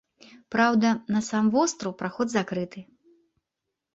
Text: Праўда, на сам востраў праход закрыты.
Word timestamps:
Праўда, 0.53 0.93
на 1.15 1.19
сам 1.27 1.51
востраў 1.57 1.93
праход 2.01 2.27
закрыты. 2.37 2.79